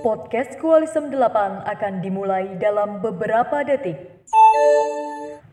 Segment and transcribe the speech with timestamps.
[0.00, 4.24] Podcast Kualisem 8 akan dimulai dalam beberapa detik.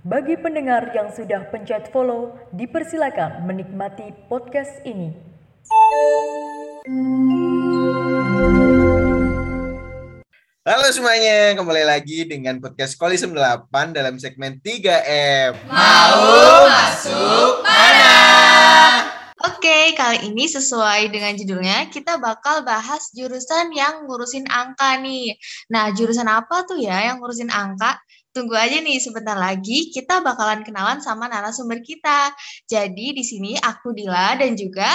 [0.07, 5.11] Bagi pendengar yang sudah pencet follow, dipersilakan menikmati podcast ini.
[10.63, 15.67] Halo semuanya, kembali lagi dengan podcast Kolisem 8 dalam segmen 3M.
[15.67, 17.67] Mau masuk
[19.87, 25.31] Oke, kali ini sesuai dengan judulnya, kita bakal bahas jurusan yang ngurusin angka nih.
[25.71, 27.95] Nah, jurusan apa tuh ya yang ngurusin angka?
[28.35, 32.35] Tunggu aja nih sebentar lagi kita bakalan kenalan sama narasumber kita.
[32.67, 34.91] Jadi di sini aku Dila dan juga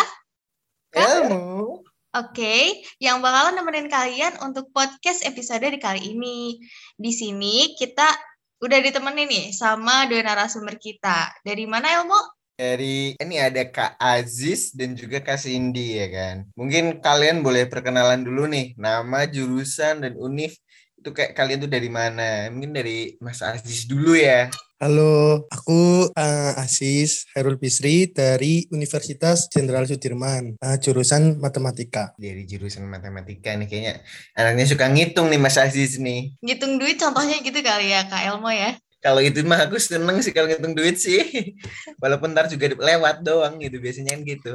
[0.92, 1.80] Ilmu.
[2.12, 6.60] Oke, yang bakalan nemenin kalian untuk podcast episode di kali ini.
[7.00, 8.12] Di sini kita
[8.60, 11.32] udah ditemenin nih sama dua narasumber kita.
[11.40, 12.41] Dari mana Elmo?
[12.62, 16.46] Dari ini ada Kak Aziz dan juga Kak Cindy ya kan.
[16.54, 20.54] Mungkin kalian boleh perkenalan dulu nih, nama, jurusan, dan univ
[20.94, 22.46] itu kayak kalian tuh dari mana?
[22.54, 24.46] Mungkin dari Mas Aziz dulu ya.
[24.78, 32.14] Halo, aku uh, Asis Hairul Bisri dari Universitas Jenderal Sudirman, uh, jurusan Matematika.
[32.14, 33.94] Dari jurusan matematika nih kayaknya
[34.38, 36.38] anaknya suka ngitung nih Mas Aziz nih.
[36.38, 38.78] Ngitung duit contohnya gitu kali ya Kak Elmo ya.
[39.02, 41.18] Kalau itu mah aku seneng sih kalau ngitung duit sih.
[42.02, 44.52] Walaupun ntar juga lewat doang gitu biasanya kan gitu.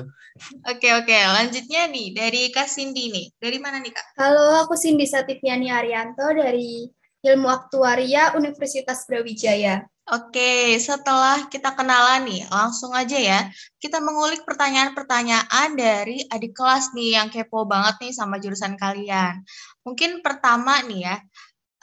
[0.64, 3.28] Oke oke, lanjutnya nih dari Kak Cindy nih.
[3.36, 4.16] Dari mana nih Kak?
[4.16, 6.88] Halo, aku Cindy Sativiani Arianto dari
[7.28, 9.84] Ilmu Aktuaria Universitas Brawijaya.
[10.08, 13.52] Oke, setelah kita kenalan nih, langsung aja ya.
[13.76, 19.44] Kita mengulik pertanyaan-pertanyaan dari adik kelas nih yang kepo banget nih sama jurusan kalian.
[19.84, 21.16] Mungkin pertama nih ya,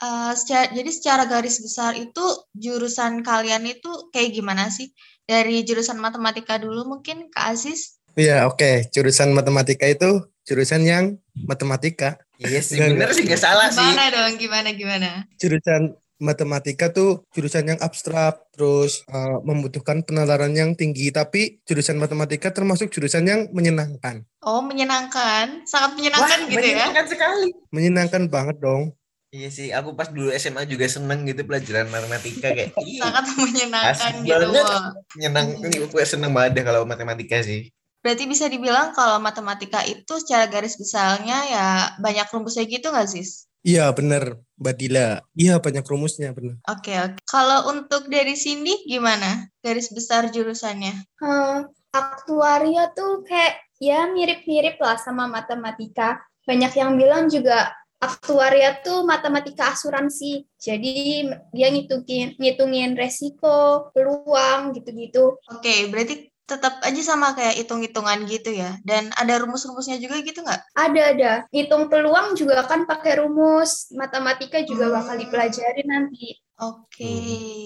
[0.05, 2.21] Uh, secara, jadi secara garis besar itu
[2.53, 4.93] jurusan kalian itu kayak gimana sih?
[5.25, 7.97] Dari jurusan matematika dulu mungkin Kak Aziz?
[8.13, 8.61] Iya, oke.
[8.61, 8.75] Okay.
[8.93, 12.21] Jurusan matematika itu jurusan yang matematika.
[12.37, 13.81] Iya sih, bener sih gak salah sih.
[13.81, 15.09] Gimana dong, gimana gimana?
[15.41, 22.53] Jurusan matematika tuh jurusan yang abstrak, terus uh, membutuhkan penalaran yang tinggi, tapi jurusan matematika
[22.53, 24.23] termasuk jurusan yang menyenangkan.
[24.45, 26.75] Oh, menyenangkan, sangat menyenangkan Wah, gitu menyenangkan ya?
[26.77, 27.47] Menyenangkan sekali.
[27.73, 28.95] Menyenangkan banget dong.
[29.35, 32.71] Iya sih, aku pas dulu SMA juga seneng gitu pelajaran matematika kayak.
[33.03, 34.47] Sangat menyenangkan Asik gitu.
[34.47, 34.93] Banget.
[35.11, 37.67] Menyenang, ini aku seneng banget deh kalau matematika sih.
[37.99, 41.67] Berarti bisa dibilang kalau matematika itu secara garis besarnya ya
[41.99, 43.27] banyak rumusnya gitu nggak sih?
[43.65, 45.09] Iya bener, Mbak Dila.
[45.35, 46.55] Iya banyak rumusnya bener.
[46.69, 47.19] Oke oke.
[47.27, 50.95] Kalau untuk dari Cindy gimana garis besar jurusannya?
[51.19, 56.23] Hmm, aktuaria tuh kayak ya mirip-mirip lah sama matematika.
[56.45, 60.45] Banyak yang bilang juga aktuaria tuh matematika asuransi.
[60.59, 61.25] Jadi
[61.55, 65.39] dia ngitungin ngitungin resiko, peluang gitu-gitu.
[65.51, 68.77] Oke, berarti tetap aja sama kayak hitung-hitungan gitu ya.
[68.85, 70.61] Dan ada rumus-rumusnya juga gitu nggak?
[70.77, 71.31] Ada ada.
[71.49, 73.89] Hitung peluang juga kan pakai rumus.
[73.97, 74.95] Matematika juga hmm.
[75.01, 76.37] bakal dipelajari nanti.
[76.61, 77.01] Oke.
[77.01, 77.65] Okay.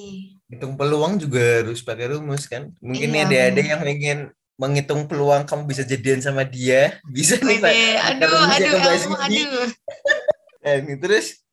[0.50, 2.72] Hitung peluang juga harus pakai rumus kan?
[2.80, 3.28] Mungkin iya.
[3.28, 4.20] ada ada yang ingin
[4.60, 7.72] menghitung peluang kamu bisa jadian sama dia bisa nih pak
[8.12, 9.68] aduh aduh aduh, aduh.
[10.60, 11.44] Dan terus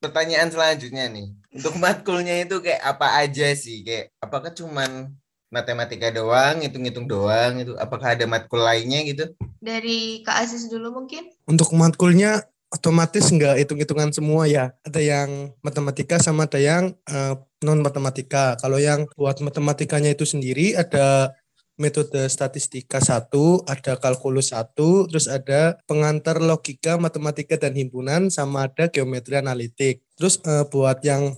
[0.00, 1.32] pertanyaan selanjutnya nih.
[1.50, 3.82] Untuk matkulnya itu kayak apa aja sih?
[3.84, 5.12] Kayak apakah cuman
[5.50, 9.24] matematika doang hitung-hitung doang itu apakah ada matkul lainnya gitu?
[9.58, 11.26] Dari Kak Aziz dulu mungkin.
[11.44, 14.70] Untuk matkulnya otomatis nggak hitung-hitungan semua ya.
[14.86, 17.34] Ada yang matematika sama ada yang uh,
[17.66, 18.54] non matematika.
[18.62, 21.34] Kalau yang buat matematikanya itu sendiri ada
[21.80, 28.92] metode statistika satu, ada kalkulus satu, terus ada pengantar logika, matematika dan himpunan, sama ada
[28.92, 30.04] geometri analitik.
[30.20, 31.32] Terus uh, buat yang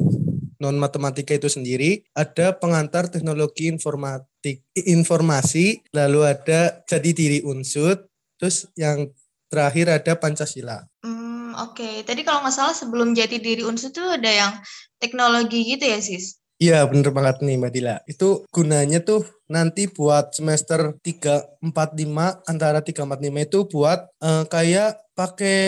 [0.58, 8.66] non matematika itu sendiri ada pengantar teknologi informatik informasi, lalu ada jadi diri unsur, terus
[8.74, 9.14] yang
[9.46, 10.82] terakhir ada pancasila.
[11.06, 11.78] Hmm, oke.
[11.78, 11.94] Okay.
[12.02, 14.52] Tadi kalau nggak salah sebelum jadi diri unsur tuh ada yang
[14.98, 16.41] teknologi gitu ya sis?
[16.62, 17.96] Iya bener banget nih Mbak Dila.
[18.06, 24.06] Itu gunanya tuh nanti buat semester 3, 4, 5, antara 3, 4, 5 itu buat
[24.22, 25.58] uh, kayak pakai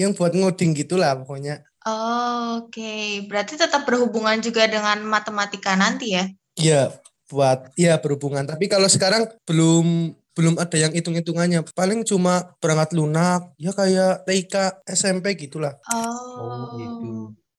[0.00, 1.60] yang buat ngoding gitulah pokoknya.
[1.84, 3.04] Oh, Oke, okay.
[3.28, 6.24] berarti tetap berhubungan juga dengan matematika nanti ya?
[6.56, 6.82] Iya,
[7.28, 8.48] buat iya berhubungan.
[8.48, 11.60] Tapi kalau sekarang belum belum ada yang hitung-hitungannya.
[11.76, 15.76] Paling cuma perangkat lunak, ya kayak TIK SMP gitulah.
[15.92, 17.10] Oh, oh gitu.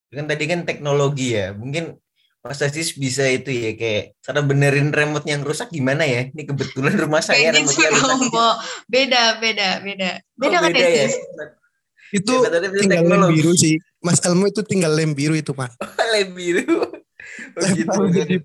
[0.09, 1.53] Kan tadi kan teknologi ya.
[1.53, 2.01] Mungkin
[2.43, 6.27] Mas Aziz bisa itu ya kayak cara benerin remote yang rusak gimana ya?
[6.27, 8.59] Ini kebetulan rumah saya remote rusak.
[8.91, 10.19] Beda, beda, beda.
[10.35, 11.07] Beda oh, kan beda ya?
[12.11, 13.79] Itu ya, tinggal lem biru sih.
[14.03, 15.71] Mas Elmo itu tinggal lem biru itu, Mas.
[16.13, 16.83] lem biru.
[17.55, 17.99] Begitu.
[18.13, 18.35] Jadi.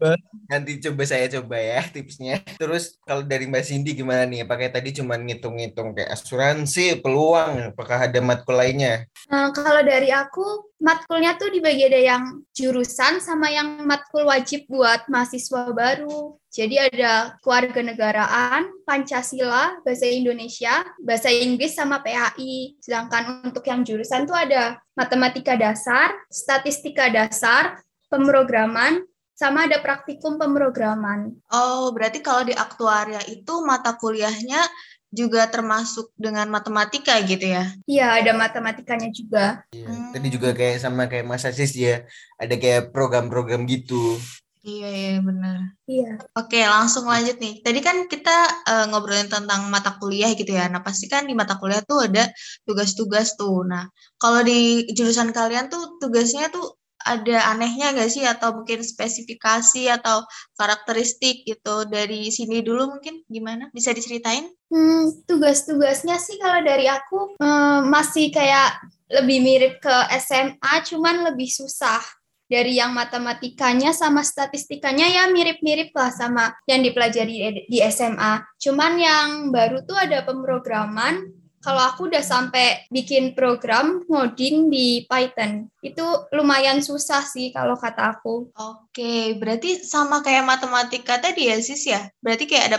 [0.49, 2.41] Nanti coba saya coba ya tipsnya.
[2.57, 4.49] Terus kalau dari Mbak Cindy gimana nih?
[4.49, 9.05] Pakai tadi cuma ngitung-ngitung kayak asuransi, peluang, apakah ada matkul lainnya?
[9.29, 12.23] Nah, kalau dari aku, matkulnya tuh dibagi ada yang
[12.57, 16.39] jurusan sama yang matkul wajib buat mahasiswa baru.
[16.49, 22.73] Jadi ada kewarganegaraan, Pancasila, bahasa Indonesia, bahasa Inggris sama PAI.
[22.81, 29.05] Sedangkan untuk yang jurusan tuh ada matematika dasar, statistika dasar, pemrograman,
[29.39, 31.31] sama ada praktikum pemrograman.
[31.55, 34.67] Oh, berarti kalau di aktuaria itu mata kuliahnya
[35.09, 37.65] juga termasuk dengan matematika gitu ya?
[37.89, 39.65] Iya, ada matematikanya juga.
[39.73, 39.89] Iya.
[39.89, 40.13] Hmm.
[40.13, 42.05] Tadi juga kayak sama kayak Mas Asis ya,
[42.37, 44.21] ada kayak program-program gitu.
[44.69, 45.59] Iya, iya benar.
[45.89, 46.21] Iya.
[46.37, 47.65] Oke, langsung lanjut nih.
[47.65, 48.37] Tadi kan kita
[48.69, 50.69] eh, ngobrolin tentang mata kuliah gitu ya.
[50.69, 52.29] Nah, pasti kan di mata kuliah tuh ada
[52.69, 53.65] tugas-tugas tuh.
[53.65, 53.89] Nah,
[54.21, 58.25] kalau di jurusan kalian tuh tugasnya tuh ada anehnya nggak sih?
[58.27, 60.25] Atau mungkin spesifikasi atau
[60.59, 61.87] karakteristik gitu.
[61.87, 63.71] Dari sini dulu mungkin gimana?
[63.71, 64.51] Bisa diceritain?
[64.69, 71.49] Hmm, tugas-tugasnya sih kalau dari aku eh, masih kayak lebih mirip ke SMA, cuman lebih
[71.49, 72.01] susah.
[72.49, 78.41] Dari yang matematikanya sama statistikanya ya mirip-mirip lah sama yang dipelajari di- di SMA.
[78.57, 81.29] Cuman yang baru tuh ada pemrograman.
[81.59, 85.67] Kalau aku udah sampai bikin program ngoding di Python.
[85.83, 88.51] Itu lumayan susah sih kalau kata aku.
[88.55, 92.07] Oke, berarti sama kayak matematika tadi ya, Sis ya?
[92.23, 92.79] Berarti kayak ada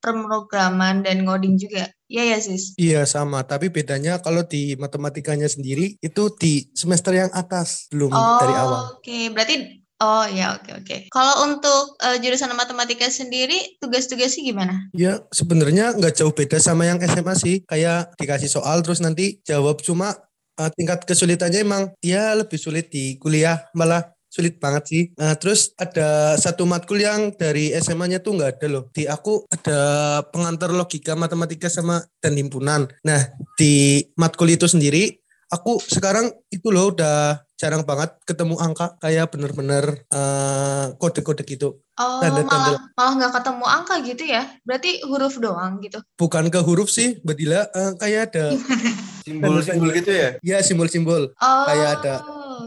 [0.00, 1.88] pemrograman dan ngoding juga.
[2.12, 2.76] Iya ya, Sis?
[2.76, 8.54] Iya sama, tapi bedanya kalau di matematikanya sendiri itu di semester yang atas belum dari
[8.54, 9.00] awal.
[9.00, 10.96] Oke, berarti oh ya oke oke.
[11.14, 14.74] Kalau untuk eh, jurusan matematika sendiri tugas-tugasnya gimana?
[14.92, 17.56] Ya sebenarnya nggak jauh beda sama yang SMA sih.
[17.64, 20.18] Kayak dikasih soal terus nanti jawab cuma
[20.58, 25.02] eh, tingkat kesulitannya emang ya lebih sulit di kuliah malah sulit banget sih.
[25.20, 28.84] Nah, terus ada satu matkul yang dari SMA-nya tuh nggak ada loh.
[28.88, 29.78] Di aku ada
[30.32, 32.88] pengantar logika matematika sama dan himpunan.
[33.04, 33.20] Nah
[33.60, 35.21] di matkul itu sendiri
[35.52, 41.78] aku sekarang itu loh udah jarang banget ketemu angka kayak bener-bener eh, kode-kode gitu.
[41.94, 42.48] Oh, Tanda-tanda.
[42.48, 44.42] malah malah nggak ketemu angka gitu ya?
[44.62, 46.00] Berarti huruf doang gitu.
[46.16, 48.44] Bukan ke huruf sih, Badila eh, kayak ada
[49.22, 50.28] Simbol-simbol gitu ya.
[50.42, 51.64] ya simbol-simbol Oh.
[51.64, 52.14] Kayak ada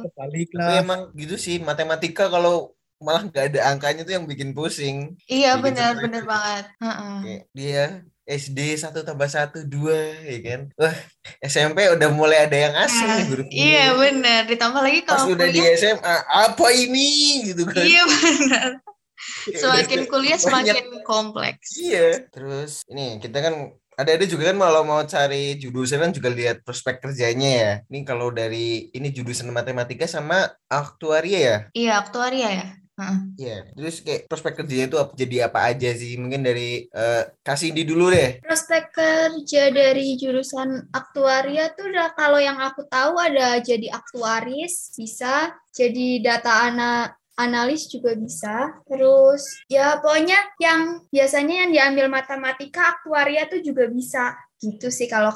[0.02, 0.80] kebalik Tapi lah.
[0.80, 5.20] emang gitu sih matematika kalau malah nggak ada angkanya tuh yang bikin pusing.
[5.26, 6.04] Iya Bikin benar stres.
[6.06, 6.66] benar banget.
[6.80, 7.16] Heeh.
[7.20, 7.84] Kayak dia
[8.26, 10.62] SD satu tambah satu dua ya kan.
[10.76, 10.96] Wah
[11.46, 13.78] SMP udah mulai ada yang asing huruf ini.
[13.78, 14.42] Iya benar.
[14.50, 15.78] Ditambah lagi Pas kalau udah di kuliah.
[15.78, 17.10] SMA apa ini
[17.54, 17.86] gitu kan.
[17.86, 18.70] Iya benar.
[19.46, 20.74] Ya Semakin kuliah banyak.
[20.74, 21.78] semakin kompleks.
[21.78, 22.26] Iya.
[22.34, 23.54] Terus ini kita kan
[23.96, 27.72] ada-ada juga kan kalau mau cari jurusan kan juga lihat prospek kerjanya ya.
[27.88, 31.58] Ini kalau dari ini jurusan matematika sama aktuaria ya.
[31.72, 32.68] Iya aktuaria ya.
[33.36, 33.76] Iya.
[33.76, 36.16] Terus kayak prospek kerjanya itu apa- jadi apa aja sih?
[36.16, 38.40] Mungkin dari eh, kasih di dulu deh.
[38.40, 45.52] Prospek kerja dari jurusan aktuaria tuh udah kalau yang aku tahu ada jadi aktuaris, bisa
[45.76, 48.80] jadi data ana analis juga bisa.
[48.88, 55.32] Terus ya pokoknya yang biasanya yang diambil matematika aktuaria tuh juga bisa gitu sih kalau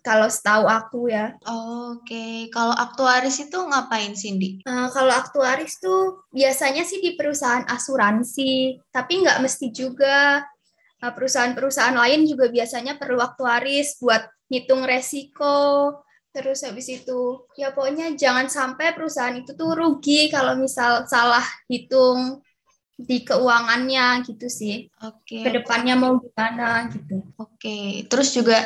[0.00, 1.36] kalau setahu aku ya.
[1.44, 4.60] Oke, kalau aktuaris itu ngapain Cindy?
[4.64, 10.42] Eh, kalau aktuaris tuh biasanya sih di perusahaan asuransi, tapi nggak mesti juga.
[11.02, 15.98] Eh, Perusahaan-perusahaan lain juga biasanya perlu aktuaris buat ngitung resiko.
[16.32, 22.40] Terus habis itu, ya pokoknya jangan sampai perusahaan itu tuh rugi kalau misal salah hitung
[22.96, 24.88] di keuangannya gitu sih.
[25.02, 25.42] Oke.
[25.42, 27.24] Ke depannya mau gimana gitu.
[27.40, 28.58] Oke, terus juga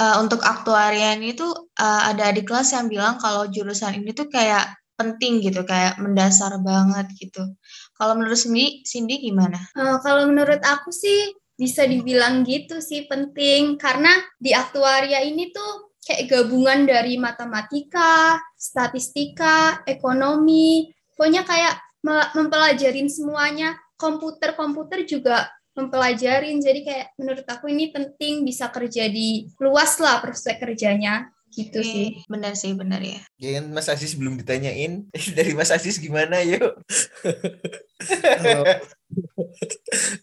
[0.00, 4.76] eh, untuk aktuarian itu eh, ada di kelas yang bilang kalau jurusan ini tuh kayak
[4.96, 7.52] penting gitu, kayak mendasar banget gitu.
[7.96, 9.60] Kalau menurut Cindy, Cindy gimana?
[9.76, 15.96] Eh, kalau menurut aku sih bisa dibilang gitu sih penting karena di aktuaria ini tuh
[16.04, 21.74] kayak gabungan dari matematika, statistika, ekonomi, pokoknya kayak
[22.06, 23.74] mempelajarin semuanya.
[23.96, 26.62] Komputer-komputer juga mempelajarin.
[26.62, 31.88] Jadi kayak menurut aku ini penting bisa kerja di luas lah prospek kerjanya gitu Oke,
[31.88, 32.06] sih.
[32.28, 33.20] benar sih, benar ya.
[33.40, 35.08] Ya kan Mas Asis belum ditanyain.
[35.36, 36.76] Dari Mas Asis gimana yuk?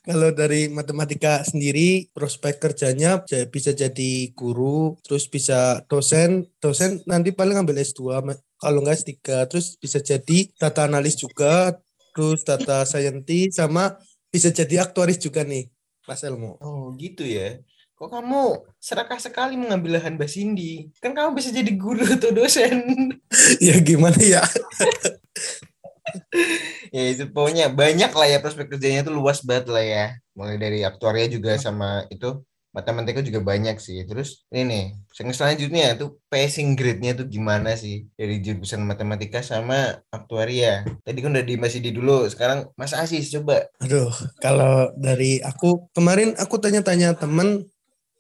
[0.03, 7.29] Kalau dari matematika sendiri prospek kerjanya ja- bisa jadi guru, terus bisa dosen, dosen nanti
[7.29, 11.77] paling ambil S2, ma- kalau enggak S3, terus bisa jadi data analis juga,
[12.15, 13.97] terus data scientist sama
[14.33, 15.69] bisa jadi aktuaris juga nih,
[16.09, 16.57] Mas Elmo.
[16.57, 17.61] Oh gitu ya.
[17.93, 20.89] Kok kamu serakah sekali mengambil lahan Mbak Cindy?
[20.97, 22.81] Kan kamu bisa jadi guru atau dosen.
[23.63, 24.41] ya gimana ya?
[26.93, 30.05] ya itu pokoknya banyak lah ya prospek kerjanya tuh luas banget lah ya.
[30.37, 34.01] Mulai dari aktuaria juga sama itu matematika juga banyak sih.
[34.05, 34.85] Terus ini nih,
[35.21, 40.85] yang selanjutnya tuh passing grade-nya tuh gimana sih dari jurusan matematika sama aktuaria.
[41.05, 43.69] Tadi kan udah di Mas di dulu, sekarang Mas Asis coba.
[43.81, 44.09] Aduh,
[44.41, 47.69] kalau dari aku kemarin aku tanya-tanya temen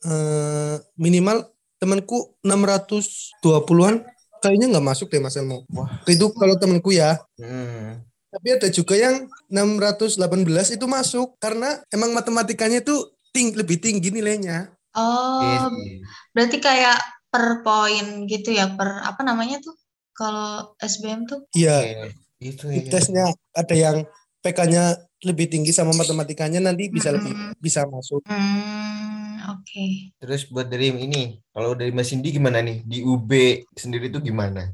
[0.05, 1.49] eh, minimal
[1.81, 4.05] temanku 620-an
[4.39, 5.65] kayaknya nggak masuk deh Mas Elmo.
[5.73, 5.89] Wah.
[6.05, 7.17] Itu kalau temanku ya.
[7.41, 8.05] Hmm.
[8.33, 12.95] Tapi ada juga yang 618 itu masuk karena emang matematikanya itu
[13.29, 14.73] ting lebih tinggi nilainya.
[14.93, 16.01] Iya Oh, sih.
[16.33, 16.97] berarti kayak
[17.33, 19.73] per poin gitu ya, per apa namanya tuh?
[20.13, 21.45] Kalau SBM tuh?
[21.57, 22.05] Iya, Iya,
[22.53, 22.89] itu ya.
[22.93, 23.25] tesnya
[23.57, 24.05] ada yang
[24.45, 27.57] PK-nya lebih tinggi sama matematikanya nanti bisa lebih Mm-mm.
[27.57, 28.21] bisa masuk.
[28.27, 29.85] Hmm, oke.
[30.21, 32.83] Terus buat dari ini, kalau dari Mas Indi gimana nih?
[32.85, 33.31] Di UB
[33.73, 34.69] sendiri tuh gimana?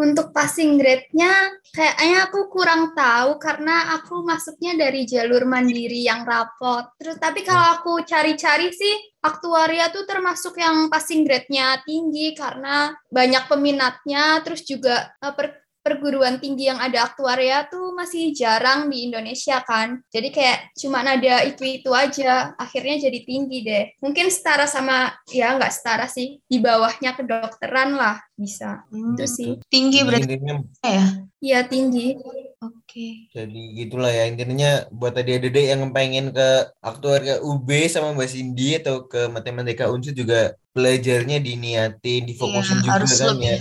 [0.00, 6.88] Untuk passing grade-nya kayaknya aku kurang tahu karena aku masuknya dari jalur mandiri yang rapot.
[6.96, 13.44] Terus tapi kalau aku cari-cari sih aktuaria tuh termasuk yang passing grade-nya tinggi karena banyak
[13.44, 19.60] peminatnya terus juga eh, per- perguruan tinggi yang ada aktuaria tuh masih jarang di Indonesia
[19.64, 20.00] kan.
[20.12, 23.84] Jadi kayak cuman ada itu-itu aja, akhirnya jadi tinggi deh.
[24.04, 28.84] Mungkin setara sama, ya nggak setara sih, di bawahnya kedokteran lah bisa.
[28.92, 29.50] Hmm, Itu sih.
[29.72, 30.36] tinggi berarti
[30.84, 31.04] ya?
[31.40, 32.16] Iya tinggi.
[32.60, 33.32] Oke.
[33.32, 38.76] jadi gitulah ya intinya buat tadi adik yang pengen ke aktuaria UB sama Mbak Cindy
[38.76, 43.48] atau ke matematika unsur juga belajarnya diniatin, difokusin Iya, juga harus kan lebih.
[43.48, 43.58] ya.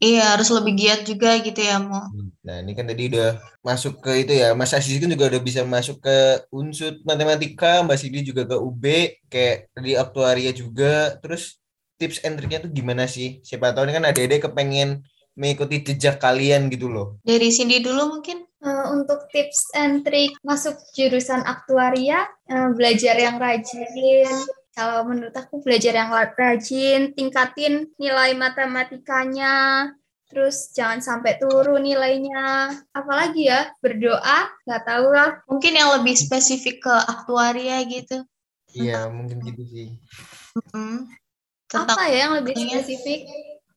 [0.00, 2.08] Iya, harus lebih giat juga gitu ya, Mo.
[2.40, 5.60] Nah ini kan tadi udah masuk ke itu ya, Mas Asis kan juga udah bisa
[5.60, 8.84] masuk ke unsur matematika, Mbak Cindy juga ke UB,
[9.28, 11.20] kayak di aktuaria juga.
[11.20, 11.60] Terus
[12.00, 13.44] tips and triknya tuh gimana sih?
[13.44, 15.04] Siapa tahu ini kan adik-adik kepengen
[15.36, 17.20] mengikuti jejak kalian gitu loh.
[17.20, 18.48] Dari Cindy dulu mungkin?
[18.60, 23.84] Eh, untuk tips and trick masuk jurusan aktuaria, eh, belajar yang rajin.
[24.70, 29.90] Kalau menurut aku belajar yang rajin, tingkatin nilai matematikanya,
[30.30, 32.70] terus jangan sampai turun nilainya.
[32.94, 35.42] Apalagi ya, berdoa, nggak tahu lah.
[35.50, 38.22] Mungkin yang lebih spesifik ke aktuaria gitu.
[38.70, 39.88] Iya mungkin gitu sih.
[40.70, 41.10] Mm.
[41.66, 43.26] Tentang Apa ya yang lebih spesifik?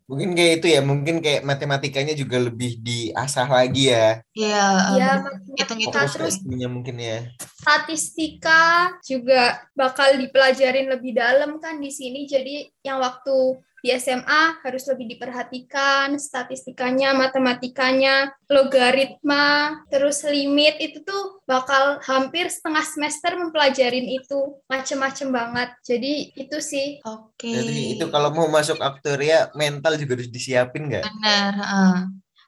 [0.04, 4.20] Mungkin kayak itu ya, mungkin kayak matematikanya juga lebih diasah lagi ya.
[4.36, 4.68] ya,
[5.00, 7.24] Ya, um, hitung-hitung terus mungkin ya.
[7.40, 12.28] statistika juga bakal dipelajarin lebih dalam kan di sini.
[12.28, 21.44] Jadi yang waktu di SMA harus lebih diperhatikan statistikanya, matematikanya, logaritma, terus limit itu tuh
[21.44, 25.70] bakal hampir setengah semester mempelajarin itu macem-macem banget.
[25.84, 27.52] Jadi itu sih Oke.
[27.52, 31.04] Jadi itu kalau mau masuk aktoria mental juga harus disiapin nggak?
[31.04, 31.96] Benar, heeh.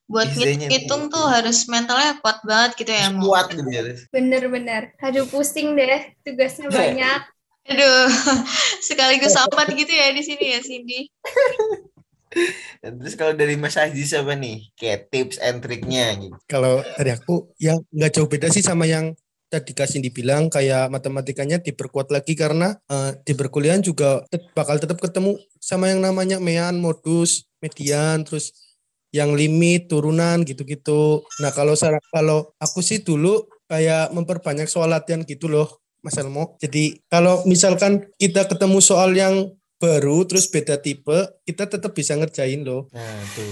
[0.07, 1.17] Buat Izanya ngitung tuh.
[1.19, 3.81] tuh harus mentalnya kuat banget gitu ya, kuat gitu ya.
[4.13, 4.93] bener-bener.
[5.03, 7.21] Aduh pusing deh, tugasnya banyak.
[7.65, 8.05] Aduh,
[8.87, 11.09] sekaligus sambat gitu ya di sini ya, Cindy.
[12.83, 14.69] Dan terus kalau dari Mas Aziz apa nih?
[14.75, 16.35] Kayak tips and triknya gitu.
[16.45, 19.15] Kalau dari aku ya nggak jauh beda sih sama yang
[19.47, 24.99] tadi kasih dibilang kayak matematikanya diperkuat lagi karena eh, di perkuliahan juga tet- bakal tetap
[24.99, 28.51] ketemu sama yang namanya mean, modus, median, terus
[29.15, 31.23] yang limit, turunan gitu-gitu.
[31.39, 35.71] Nah kalau saya kalau aku sih dulu kayak memperbanyak soal latihan gitu loh,
[36.05, 36.53] Mas Elmo.
[36.61, 42.63] Jadi kalau misalkan kita ketemu soal yang baru terus beda tipe, kita tetap bisa ngerjain
[42.63, 43.49] loh Nah tuh.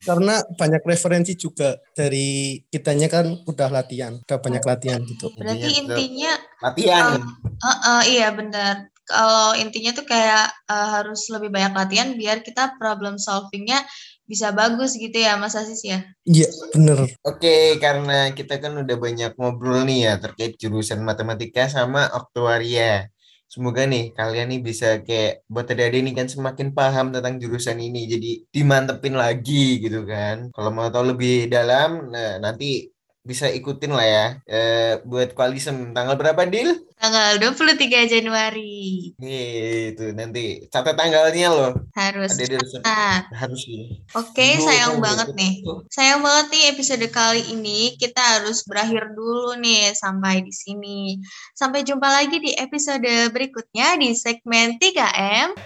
[0.00, 5.28] karena banyak referensi juga dari kitanya kan udah latihan, udah banyak latihan gitu.
[5.36, 6.32] Berarti Intinya
[6.64, 7.20] latihan.
[7.42, 8.88] Eh, eh, iya benar.
[9.04, 13.82] Kalau intinya tuh kayak eh, harus lebih banyak latihan biar kita problem solvingnya
[14.30, 16.06] bisa bagus gitu ya Mas Asis ya.
[16.22, 16.98] Iya, bener.
[17.26, 23.10] Oke, karena kita kan udah banyak ngobrol nih ya terkait jurusan matematika sama aktuaria.
[23.50, 28.06] Semoga nih kalian nih bisa kayak buat adik-adik ini kan semakin paham tentang jurusan ini.
[28.06, 30.54] Jadi dimantepin lagi gitu kan.
[30.54, 32.86] Kalau mau tahu lebih dalam, nah nanti
[33.30, 34.26] bisa ikutin lah ya.
[34.50, 36.90] Eh, buat koalisem tanggal berapa, Dil?
[37.00, 39.14] Tanggal 23 Januari.
[39.16, 39.48] Nih,
[39.94, 41.72] itu nanti catat tanggalnya loh.
[41.96, 43.22] Harus Adik-adik harus, catat.
[43.32, 43.86] harus nih.
[44.18, 45.54] Oke, Dulu sayang kan banget nih.
[45.88, 51.16] Sayang banget nih episode kali ini kita harus berakhir dulu nih sampai di sini.
[51.56, 55.56] Sampai jumpa lagi di episode berikutnya di segmen 3M.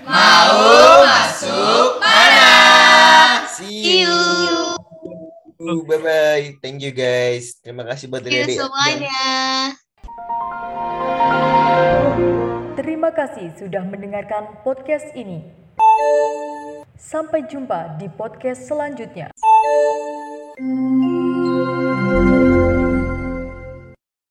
[3.55, 4.74] See you.
[5.65, 6.47] Bye bye.
[6.61, 7.57] Thank you guys.
[7.65, 9.23] Terima kasih buat See you semuanya.
[12.77, 15.45] Terima kasih sudah mendengarkan podcast ini.
[17.01, 19.33] Sampai jumpa di podcast selanjutnya.
[20.55, 22.54] Thank you.